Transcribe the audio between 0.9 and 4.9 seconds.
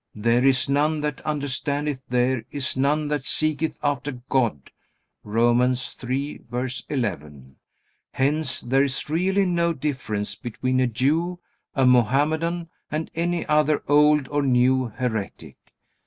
that understandeth, there is none that seeketh after God."